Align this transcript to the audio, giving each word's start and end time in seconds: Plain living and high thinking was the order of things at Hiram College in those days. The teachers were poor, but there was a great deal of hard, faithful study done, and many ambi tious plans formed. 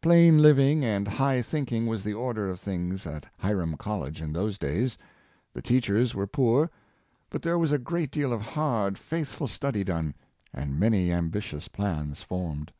Plain 0.00 0.38
living 0.40 0.84
and 0.84 1.08
high 1.08 1.42
thinking 1.42 1.88
was 1.88 2.04
the 2.04 2.14
order 2.14 2.48
of 2.48 2.60
things 2.60 3.04
at 3.04 3.26
Hiram 3.38 3.76
College 3.76 4.20
in 4.20 4.32
those 4.32 4.56
days. 4.56 4.96
The 5.52 5.60
teachers 5.60 6.14
were 6.14 6.28
poor, 6.28 6.70
but 7.30 7.42
there 7.42 7.58
was 7.58 7.72
a 7.72 7.78
great 7.78 8.12
deal 8.12 8.32
of 8.32 8.40
hard, 8.42 8.96
faithful 8.96 9.48
study 9.48 9.82
done, 9.82 10.14
and 10.54 10.78
many 10.78 11.08
ambi 11.08 11.40
tious 11.42 11.66
plans 11.72 12.22
formed. 12.22 12.70